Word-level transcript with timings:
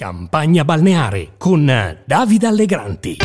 Campagna 0.00 0.64
balneare 0.64 1.30
con 1.38 1.66
Davide 2.04 2.46
Allegranti. 2.46 3.16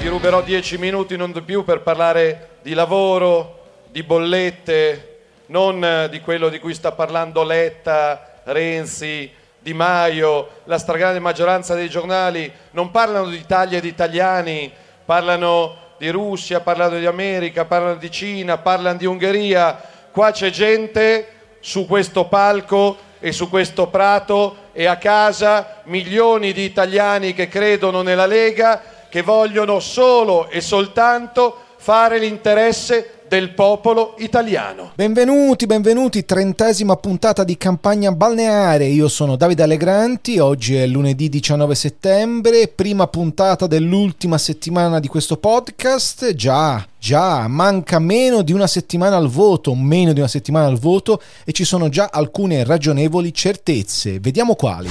Vi 0.00 0.06
ruberò 0.06 0.40
dieci 0.40 0.78
minuti, 0.78 1.16
non 1.16 1.32
di 1.32 1.42
più, 1.42 1.64
per 1.64 1.80
parlare 1.80 2.58
di 2.62 2.74
lavoro, 2.74 3.86
di 3.90 4.04
bollette, 4.04 5.22
non 5.46 6.06
di 6.12 6.20
quello 6.20 6.48
di 6.48 6.60
cui 6.60 6.74
sta 6.74 6.92
parlando 6.92 7.42
Letta, 7.42 8.42
Renzi, 8.44 9.28
Di 9.58 9.74
Maio. 9.74 10.48
La 10.66 10.78
stragrande 10.78 11.18
maggioranza 11.18 11.74
dei 11.74 11.88
giornali 11.88 12.48
non 12.70 12.92
parlano 12.92 13.26
di 13.26 13.36
Italia 13.36 13.78
e 13.78 13.80
di 13.80 13.88
italiani, 13.88 14.70
parlano 15.04 15.74
di 15.98 16.08
Russia, 16.10 16.60
parlano 16.60 17.00
di 17.00 17.06
America, 17.06 17.64
parlano 17.64 17.96
di 17.96 18.12
Cina, 18.12 18.58
parlano 18.58 18.96
di 18.96 19.06
Ungheria. 19.06 19.76
Qua 20.12 20.30
c'è 20.30 20.50
gente 20.50 21.32
su 21.58 21.84
questo 21.84 22.26
palco 22.26 23.06
e 23.20 23.32
su 23.32 23.48
questo 23.48 23.88
prato 23.88 24.56
e 24.72 24.86
a 24.86 24.96
casa 24.96 25.82
milioni 25.84 26.52
di 26.52 26.62
italiani 26.62 27.34
che 27.34 27.48
credono 27.48 28.02
nella 28.02 28.26
Lega, 28.26 28.82
che 29.08 29.22
vogliono 29.22 29.80
solo 29.80 30.48
e 30.48 30.60
soltanto 30.60 31.56
fare 31.76 32.18
l'interesse 32.18 33.18
del 33.28 33.50
popolo 33.50 34.14
italiano. 34.18 34.92
Benvenuti, 34.94 35.66
benvenuti, 35.66 36.24
trentesima 36.24 36.96
puntata 36.96 37.44
di 37.44 37.56
campagna 37.56 38.10
balneare. 38.10 38.86
Io 38.86 39.06
sono 39.08 39.36
Davide 39.36 39.62
Allegranti, 39.62 40.38
oggi 40.38 40.74
è 40.76 40.86
lunedì 40.86 41.28
19 41.28 41.74
settembre, 41.74 42.68
prima 42.68 43.06
puntata 43.06 43.66
dell'ultima 43.66 44.38
settimana 44.38 44.98
di 44.98 45.08
questo 45.08 45.36
podcast. 45.36 46.34
Già, 46.34 46.84
già, 46.98 47.46
manca 47.48 47.98
meno 47.98 48.42
di 48.42 48.52
una 48.52 48.66
settimana 48.66 49.16
al 49.16 49.28
voto, 49.28 49.74
meno 49.74 50.12
di 50.12 50.18
una 50.18 50.28
settimana 50.28 50.66
al 50.66 50.78
voto 50.78 51.22
e 51.44 51.52
ci 51.52 51.64
sono 51.64 51.88
già 51.88 52.10
alcune 52.12 52.64
ragionevoli 52.64 53.32
certezze. 53.32 54.20
Vediamo 54.20 54.54
quali. 54.54 54.88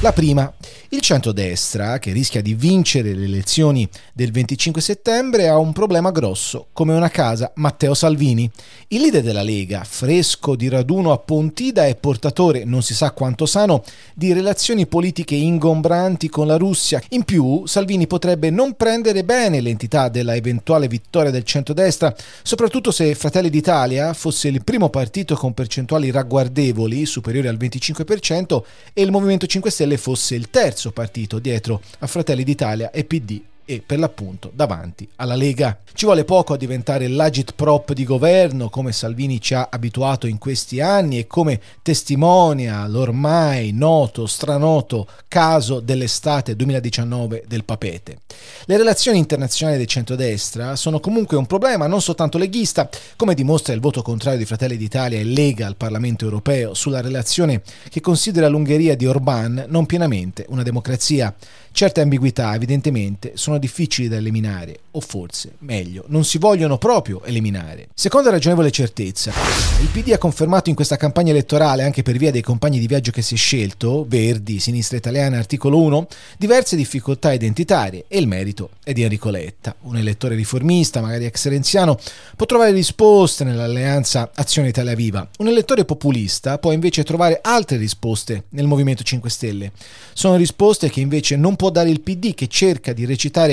La 0.00 0.12
prima, 0.12 0.52
il 0.90 1.00
centrodestra, 1.00 1.98
che 1.98 2.12
rischia 2.12 2.42
di 2.42 2.52
vincere 2.52 3.14
le 3.14 3.24
elezioni 3.24 3.88
del 4.12 4.32
25 4.32 4.82
settembre, 4.82 5.48
ha 5.48 5.56
un 5.56 5.72
problema 5.72 6.10
grosso, 6.10 6.66
come 6.74 6.92
una 6.92 7.08
casa, 7.08 7.50
Matteo 7.54 7.94
Salvini. 7.94 8.50
Il 8.88 9.00
leader 9.00 9.22
della 9.22 9.42
Lega, 9.42 9.82
fresco 9.82 10.56
di 10.56 10.68
raduno 10.68 11.10
a 11.10 11.16
Pontida 11.16 11.86
e 11.86 11.94
portatore, 11.94 12.64
non 12.64 12.82
si 12.82 12.92
sa 12.92 13.12
quanto 13.12 13.46
sano, 13.46 13.82
di 14.12 14.34
relazioni 14.34 14.86
politiche 14.86 15.36
ingombranti 15.36 16.28
con 16.28 16.46
la 16.46 16.56
Russia. 16.56 17.00
In 17.10 17.22
più, 17.22 17.64
Salvini 17.64 18.06
potrebbe 18.06 18.50
non 18.50 18.74
prendere 18.74 19.24
bene 19.24 19.62
l'entità 19.62 20.10
della 20.10 20.34
eventuale 20.34 20.86
vittoria 20.86 21.30
del 21.30 21.43
centrodestra, 21.44 22.14
soprattutto 22.42 22.90
se 22.90 23.14
Fratelli 23.14 23.50
d'Italia 23.50 24.12
fosse 24.12 24.48
il 24.48 24.64
primo 24.64 24.88
partito 24.88 25.36
con 25.36 25.54
percentuali 25.54 26.10
ragguardevoli, 26.10 27.06
superiori 27.06 27.48
al 27.48 27.56
25%, 27.56 28.62
e 28.92 29.02
il 29.02 29.10
Movimento 29.10 29.46
5 29.46 29.70
Stelle 29.70 29.96
fosse 29.96 30.34
il 30.34 30.50
terzo 30.50 30.90
partito 30.90 31.38
dietro 31.38 31.80
a 32.00 32.06
Fratelli 32.06 32.44
d'Italia 32.44 32.90
e 32.90 33.04
PD 33.04 33.40
e 33.64 33.82
per 33.84 33.98
l'appunto 33.98 34.50
davanti 34.54 35.08
alla 35.16 35.34
Lega. 35.34 35.78
Ci 35.92 36.06
vuole 36.06 36.24
poco 36.24 36.54
a 36.54 36.56
diventare 36.56 37.06
l'agit 37.08 37.52
prop 37.54 37.92
di 37.92 38.04
governo 38.04 38.68
come 38.68 38.92
Salvini 38.92 39.40
ci 39.40 39.54
ha 39.54 39.68
abituato 39.70 40.26
in 40.26 40.38
questi 40.38 40.80
anni 40.80 41.18
e 41.18 41.26
come 41.26 41.60
testimonia 41.82 42.86
l'ormai 42.86 43.72
noto, 43.72 44.26
stranoto 44.26 45.06
caso 45.28 45.80
dell'estate 45.80 46.56
2019 46.56 47.44
del 47.46 47.64
Papete. 47.64 48.18
Le 48.64 48.76
relazioni 48.76 49.18
internazionali 49.18 49.78
del 49.78 49.86
centrodestra 49.86 50.74
sono 50.76 51.00
comunque 51.00 51.36
un 51.36 51.46
problema 51.46 51.86
non 51.86 52.00
soltanto 52.00 52.38
leghista, 52.38 52.88
come 53.16 53.34
dimostra 53.34 53.72
il 53.72 53.80
voto 53.80 54.02
contrario 54.02 54.38
di 54.38 54.46
Fratelli 54.46 54.76
d'Italia 54.76 55.18
e 55.18 55.24
Lega 55.24 55.66
al 55.66 55.76
Parlamento 55.76 56.24
europeo 56.24 56.74
sulla 56.74 57.00
relazione 57.00 57.62
che 57.88 58.00
considera 58.00 58.48
l'Ungheria 58.48 58.96
di 58.96 59.06
Orbán 59.06 59.66
non 59.68 59.86
pienamente 59.86 60.44
una 60.48 60.62
democrazia. 60.62 61.34
Certe 61.72 62.00
ambiguità 62.00 62.54
evidentemente 62.54 63.32
sono 63.34 63.53
difficili 63.58 64.08
da 64.08 64.16
eliminare, 64.16 64.78
o 64.92 65.00
forse, 65.00 65.52
meglio, 65.58 66.04
non 66.08 66.24
si 66.24 66.38
vogliono 66.38 66.78
proprio 66.78 67.22
eliminare. 67.24 67.88
Seconda 67.94 68.30
ragionevole 68.30 68.70
certezza, 68.70 69.32
il 69.80 69.88
PD 69.88 70.12
ha 70.12 70.18
confermato 70.18 70.68
in 70.68 70.74
questa 70.74 70.96
campagna 70.96 71.30
elettorale, 71.30 71.82
anche 71.82 72.02
per 72.02 72.16
via 72.16 72.30
dei 72.30 72.42
compagni 72.42 72.78
di 72.78 72.86
viaggio 72.86 73.10
che 73.10 73.22
si 73.22 73.34
è 73.34 73.36
scelto, 73.36 74.04
Verdi, 74.08 74.60
Sinistra 74.60 74.96
Italiana, 74.96 75.38
articolo 75.38 75.80
1, 75.80 76.06
diverse 76.38 76.76
difficoltà 76.76 77.32
identitarie 77.32 78.04
e 78.08 78.18
il 78.18 78.26
merito 78.26 78.70
è 78.82 78.92
di 78.92 79.02
Enrico 79.02 79.30
Letta. 79.30 79.74
Un 79.82 79.96
elettore 79.96 80.34
riformista, 80.34 81.00
magari 81.00 81.26
ex 81.26 81.48
renziano, 81.48 81.98
può 82.36 82.46
trovare 82.46 82.72
risposte 82.72 83.44
nell'alleanza 83.44 84.30
Azione 84.34 84.68
Italia 84.68 84.94
Viva. 84.94 85.28
Un 85.38 85.48
elettore 85.48 85.84
populista 85.84 86.58
può 86.58 86.72
invece 86.72 87.04
trovare 87.04 87.40
altre 87.42 87.76
risposte 87.76 88.44
nel 88.50 88.66
Movimento 88.66 89.02
5 89.02 89.30
Stelle. 89.30 89.72
Sono 90.12 90.36
risposte 90.36 90.90
che 90.90 91.00
invece 91.00 91.36
non 91.36 91.56
può 91.56 91.70
dare 91.70 91.90
il 91.90 92.00
PD 92.00 92.34
che 92.34 92.46
cerca 92.46 92.92
di 92.92 93.04
recitare 93.04 93.43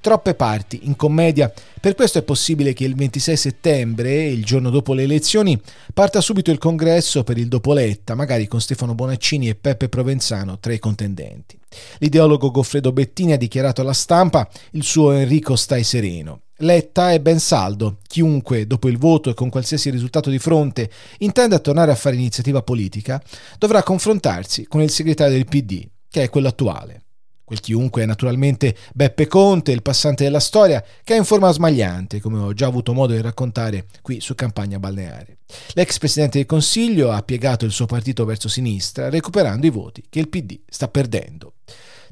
troppe 0.00 0.34
parti 0.34 0.80
in 0.84 0.96
commedia. 0.96 1.52
Per 1.80 1.94
questo 1.94 2.18
è 2.18 2.22
possibile 2.22 2.72
che 2.72 2.84
il 2.84 2.94
26 2.94 3.36
settembre, 3.36 4.26
il 4.26 4.44
giorno 4.44 4.70
dopo 4.70 4.94
le 4.94 5.02
elezioni, 5.02 5.60
parta 5.92 6.20
subito 6.20 6.50
il 6.50 6.58
congresso 6.58 7.24
per 7.24 7.38
il 7.38 7.48
dopoletta, 7.48 8.14
magari 8.14 8.46
con 8.46 8.60
Stefano 8.60 8.94
Bonaccini 8.94 9.48
e 9.48 9.54
Peppe 9.54 9.88
Provenzano 9.88 10.58
tra 10.58 10.72
i 10.72 10.78
contendenti. 10.78 11.58
L'ideologo 11.98 12.50
Goffredo 12.50 12.92
Bettini 12.92 13.32
ha 13.32 13.36
dichiarato 13.36 13.80
alla 13.80 13.92
stampa 13.92 14.48
il 14.72 14.82
suo 14.82 15.12
Enrico 15.12 15.56
stai 15.56 15.84
sereno. 15.84 16.42
Letta 16.62 17.12
è 17.12 17.20
ben 17.20 17.38
saldo. 17.38 17.98
Chiunque, 18.06 18.66
dopo 18.66 18.88
il 18.88 18.98
voto 18.98 19.30
e 19.30 19.34
con 19.34 19.48
qualsiasi 19.48 19.90
risultato 19.90 20.28
di 20.28 20.40
fronte, 20.40 20.90
intenda 21.18 21.60
tornare 21.60 21.92
a 21.92 21.96
fare 21.96 22.16
iniziativa 22.16 22.62
politica, 22.62 23.22
dovrà 23.58 23.82
confrontarsi 23.84 24.66
con 24.66 24.80
il 24.82 24.90
segretario 24.90 25.34
del 25.34 25.46
PD, 25.46 25.86
che 26.10 26.24
è 26.24 26.30
quello 26.30 26.48
attuale. 26.48 27.02
Quel 27.48 27.60
chiunque 27.60 28.02
è 28.02 28.04
naturalmente 28.04 28.76
Beppe 28.92 29.26
Conte, 29.26 29.72
il 29.72 29.80
passante 29.80 30.22
della 30.22 30.38
storia, 30.38 30.84
che 31.02 31.14
è 31.14 31.16
in 31.16 31.24
forma 31.24 31.50
smagliante, 31.50 32.20
come 32.20 32.38
ho 32.40 32.52
già 32.52 32.66
avuto 32.66 32.92
modo 32.92 33.14
di 33.14 33.22
raccontare 33.22 33.86
qui 34.02 34.20
su 34.20 34.34
Campagna 34.34 34.78
Balneare. 34.78 35.38
L'ex 35.72 35.96
presidente 35.96 36.36
del 36.36 36.46
Consiglio 36.46 37.10
ha 37.10 37.22
piegato 37.22 37.64
il 37.64 37.72
suo 37.72 37.86
partito 37.86 38.26
verso 38.26 38.48
sinistra, 38.48 39.08
recuperando 39.08 39.66
i 39.66 39.70
voti 39.70 40.04
che 40.10 40.18
il 40.18 40.28
PD 40.28 40.60
sta 40.68 40.88
perdendo. 40.88 41.54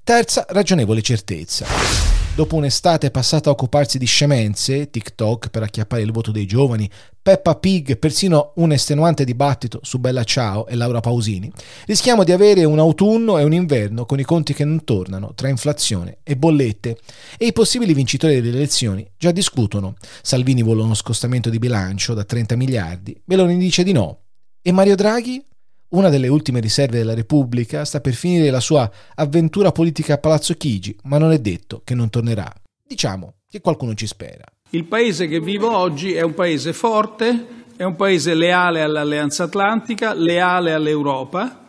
Terza 0.07 0.47
ragionevole 0.51 1.03
certezza. 1.03 1.67
Dopo 2.37 2.55
un'estate 2.55 3.11
passata 3.11 3.49
a 3.49 3.53
occuparsi 3.53 3.99
di 3.99 4.07
scemenze, 4.07 4.89
TikTok 4.89 5.49
per 5.51 5.65
acchiappare 5.65 6.03
il 6.03 6.13
voto 6.13 6.31
dei 6.31 6.47
giovani, 6.47 6.89
Peppa 7.21 7.57
Pig, 7.57 7.99
persino 7.99 8.53
un 8.55 8.71
estenuante 8.71 9.25
dibattito 9.25 9.81
su 9.83 9.99
Bella 9.99 10.23
Ciao 10.23 10.69
e 10.69 10.77
Laura 10.77 11.01
Pausini, 11.01 11.51
rischiamo 11.87 12.23
di 12.23 12.31
avere 12.31 12.63
un 12.63 12.79
autunno 12.79 13.37
e 13.39 13.43
un 13.43 13.53
inverno 13.53 14.07
con 14.07 14.21
i 14.21 14.25
conti 14.25 14.55
che 14.55 14.65
non 14.65 14.85
tornano 14.85 15.35
tra 15.35 15.49
inflazione 15.49 16.19
e 16.23 16.37
bollette 16.37 17.01
e 17.37 17.47
i 17.47 17.53
possibili 17.53 17.93
vincitori 17.93 18.41
delle 18.41 18.59
elezioni 18.59 19.05
già 19.19 19.33
discutono. 19.33 19.97
Salvini 20.23 20.63
vuole 20.63 20.83
uno 20.83 20.95
scostamento 20.95 21.51
di 21.51 21.59
bilancio 21.59 22.15
da 22.15 22.23
30 22.23 22.55
miliardi, 22.55 23.21
Meloni 23.25 23.59
dice 23.59 23.83
di 23.83 23.91
no. 23.91 24.21
E 24.63 24.71
Mario 24.71 24.95
Draghi? 24.95 25.45
Una 25.89 26.09
delle 26.09 26.27
ultime 26.27 26.59
riserve 26.59 26.99
della 26.99 27.15
Repubblica 27.15 27.85
sta 27.85 28.01
per 28.01 28.15
finire 28.15 28.51
la 28.51 28.59
sua 28.59 28.91
avventura 29.15 29.71
politica 29.71 30.15
a 30.15 30.19
Palazzo 30.19 30.55
Chigi, 30.55 30.97
ma 31.05 31.17
non 31.19 31.31
è 31.31 31.39
detto 31.39 31.83
che 31.85 31.95
non 31.95 32.11
tornerà. 32.11 32.53
Diciamo 32.85 33.35
che 33.49 33.61
qualcuno 33.61 33.95
ci 33.95 34.09
spera. 34.09 34.45
Il 34.71 34.87
paese 34.87 35.29
che 35.29 35.39
vivo 35.39 35.77
oggi 35.77 36.13
è 36.13 36.23
un 36.23 36.35
paese 36.35 36.73
forte, 36.73 37.47
è 37.77 37.85
un 37.85 37.95
paese 37.95 38.35
leale 38.35 38.83
all'Alleanza 38.83 39.45
Atlantica, 39.45 40.13
leale 40.13 40.73
all'Europa, 40.73 41.66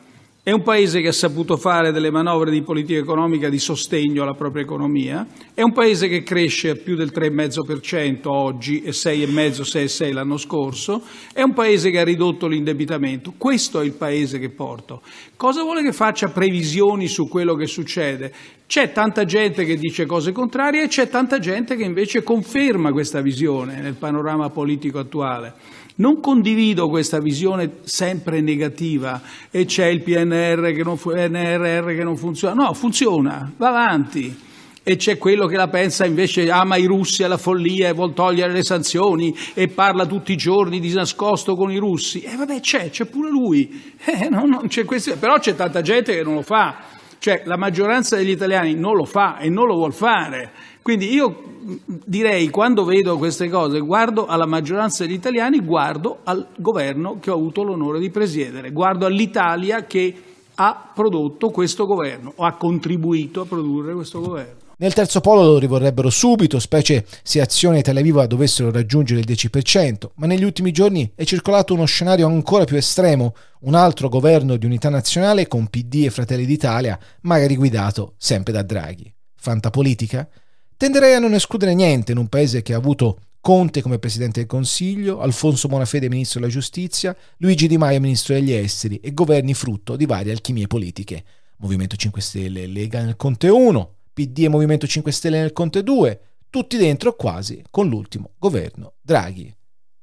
è 0.48 0.54
un 0.54 0.62
paese 0.62 1.02
che 1.02 1.10
ha 1.10 1.12
saputo 1.12 1.58
fare 1.58 1.92
delle 1.92 2.10
manovre 2.10 2.52
di 2.52 2.62
politica 2.62 2.98
economica 2.98 3.50
di 3.50 3.60
sostegno 3.60 4.24
alla 4.24 4.34
propria 4.34 4.64
economia, 4.64 5.28
è 5.54 5.62
un 5.62 5.74
paese 5.74 6.08
che 6.08 6.24
cresce 6.24 6.70
a 6.70 6.76
più 6.76 6.96
del 6.96 7.12
3,5% 7.14 8.30
oggi 8.30 8.82
e 8.82 8.92
6,5, 8.92 9.64
6,6 9.64 10.14
l'anno 10.14 10.38
scorso, 10.38 11.02
è 11.34 11.42
un 11.42 11.54
paese 11.54 11.90
che 11.90 12.00
ha 12.00 12.06
ridotto 12.06 12.48
l'indebitamento. 12.48 13.34
Questo 13.38 13.82
è 13.82 13.84
il 13.84 13.96
paese 13.96 14.40
che 14.40 14.50
porto. 14.50 15.02
Cosa 15.36 15.64
vuole 15.64 15.84
che 15.84 15.92
faccia 15.92 16.30
previsioni 16.30 17.10
su 17.10 17.28
quello 17.28 17.54
che 17.56 17.68
succede? 17.68 18.34
C'è 18.68 18.92
tanta 18.92 19.24
gente 19.24 19.64
che 19.64 19.78
dice 19.78 20.06
cose 20.06 20.34
contrarie 20.34 20.84
e 20.84 20.88
c'è 20.90 21.08
tanta 21.08 21.40
gente 21.40 21.78
che 21.78 21.84
invece 21.84 22.22
conferma 22.22 22.92
questa 22.92 23.22
visione 23.22 23.80
nel 23.80 23.94
panorama 23.94 24.50
politico 24.50 25.00
attuale. 25.00 25.54
Non 25.96 26.20
condivido 26.20 26.90
questa 26.90 27.20
visione 27.20 27.78
sempre 27.84 28.42
negativa 28.42 29.22
e 29.50 29.64
c'è 29.64 29.86
il 29.86 30.04
PNR 30.04 30.74
che 30.74 30.84
non, 30.84 30.98
PNRR 30.98 31.96
che 31.96 32.04
non 32.04 32.18
funziona. 32.18 32.54
No, 32.56 32.74
funziona, 32.74 33.50
va 33.56 33.70
avanti. 33.70 34.38
E 34.84 34.96
c'è 34.98 35.18
quello 35.18 35.48
che 35.48 35.56
la 35.56 35.70
pensa 35.70 36.06
invece 36.06 36.52
ama 36.52 36.76
i 36.76 36.86
russi 36.86 37.24
alla 37.24 37.38
follia 37.38 37.88
e 37.88 37.94
vuol 37.94 38.14
togliere 38.14 38.52
le 38.52 38.64
sanzioni 38.64 39.34
e 39.54 39.70
parla 39.70 40.06
tutti 40.06 40.34
i 40.34 40.38
giorni 40.38 40.82
di 40.82 40.94
nascosto 40.94 41.56
con 41.56 41.72
i 41.72 41.78
russi. 41.78 42.22
E 42.22 42.36
vabbè 42.36 42.60
c'è, 42.60 42.90
c'è 42.90 43.06
pure 43.06 43.30
lui. 43.30 43.96
Eh, 44.04 44.28
no, 44.30 44.44
no, 44.46 44.64
c'è 44.68 44.84
Però 44.86 45.40
c'è 45.40 45.56
tanta 45.56 45.82
gente 45.82 46.14
che 46.14 46.24
non 46.24 46.36
lo 46.36 46.42
fa. 46.42 46.96
Cioè 47.20 47.44
la 47.46 47.58
maggioranza 47.58 48.16
degli 48.16 48.30
italiani 48.30 48.74
non 48.76 48.96
lo 48.96 49.06
fa 49.06 49.38
e 49.38 49.50
non 49.50 49.68
lo 49.68 49.76
vuol 49.76 49.94
fare. 49.94 50.52
Quindi 50.82 51.14
io 51.14 51.44
direi, 51.86 52.50
quando 52.50 52.86
vedo 52.86 53.18
queste 53.18 53.50
cose, 53.50 53.80
guardo 53.80 54.26
alla 54.26 54.46
maggioranza 54.46 55.06
degli 55.06 55.16
italiani, 55.16 55.60
guardo 55.60 56.20
al 56.24 56.48
governo 56.58 57.18
che 57.20 57.30
ho 57.30 57.36
avuto 57.36 57.64
l'onore 57.64 58.00
di 58.00 58.10
presiedere, 58.10 58.72
guardo 58.72 59.06
all'Italia 59.06 59.84
che 59.84 60.14
ha 60.56 60.92
prodotto 60.94 61.50
questo 61.50 61.86
governo 61.86 62.34
o 62.36 62.46
ha 62.46 62.54
contribuito 62.54 63.42
a 63.42 63.46
produrre 63.46 63.94
questo 63.94 64.22
governo. 64.22 64.67
Nel 64.80 64.94
terzo 64.94 65.22
polo 65.22 65.42
lo 65.42 65.58
rivorrebbero 65.58 66.12
subito, 66.12 66.60
specie 66.60 67.04
se 67.24 67.42
Azione 67.42 67.78
e 67.78 67.80
Italia 67.80 68.04
Viva 68.04 68.28
dovessero 68.28 68.70
raggiungere 68.70 69.22
il 69.22 69.26
10%, 69.28 70.10
ma 70.18 70.28
negli 70.28 70.44
ultimi 70.44 70.72
giorni 70.72 71.12
è 71.16 71.24
circolato 71.24 71.74
uno 71.74 71.86
scenario 71.86 72.28
ancora 72.28 72.64
più 72.64 72.78
estremo, 72.78 73.34
un 73.62 73.74
altro 73.74 74.08
governo 74.08 74.56
di 74.56 74.68
unità 74.68 74.90
nazionale 74.90 75.48
con 75.48 75.66
PD 75.66 76.04
e 76.06 76.12
Fratelli 76.12 76.46
d'Italia, 76.46 77.00
magari 77.22 77.56
guidato 77.56 78.14
sempre 78.18 78.54
da 78.54 78.62
Draghi. 78.62 79.12
Fantapolitica? 79.36 80.30
Tenderei 80.78 81.16
a 81.16 81.20
non 81.20 81.34
escludere 81.34 81.74
niente 81.74 82.12
in 82.12 82.20
un 82.20 82.28
paese 82.28 82.62
che 82.62 82.76
ha 82.76 82.78
avuto 82.78 83.22
Conte 83.42 83.82
come 83.82 83.98
Presidente 83.98 84.42
del 84.42 84.48
Consiglio, 84.48 85.22
Alfonso 85.22 85.68
Bonafede 85.68 86.08
Ministro 86.08 86.40
della 86.40 86.52
Giustizia, 86.52 87.18
Luigi 87.38 87.68
Di 87.68 87.80
Maio 87.80 88.00
Ministro 88.00 88.36
degli 88.36 88.52
Esteri 88.52 88.98
e 88.98 89.12
governi 89.12 89.56
frutto 89.56 89.96
di 89.96 90.06
varie 90.06 90.34
alchimie 90.34 90.68
politiche. 90.68 91.24
Movimento 91.58 91.96
5 91.96 92.22
Stelle 92.22 92.68
Lega 92.68 93.02
nel 93.02 93.16
Conte 93.16 93.50
1, 93.50 93.96
PD 94.18 94.46
e 94.46 94.50
Movimento 94.50 94.88
5 94.88 95.12
Stelle 95.12 95.40
nel 95.40 95.54
Conte 95.54 95.84
2, 95.84 96.22
tutti 96.50 96.76
dentro 96.78 97.16
quasi 97.16 97.62
con 97.70 97.88
l'ultimo 97.88 98.32
governo 98.40 98.94
Draghi. 99.00 99.56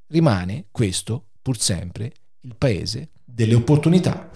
Rimane 0.07 0.67
questo, 0.71 1.31
pur 1.43 1.59
sempre, 1.59 2.13
il 2.43 2.55
paese 2.57 3.11
delle 3.25 3.57
opportunità. 3.57 4.31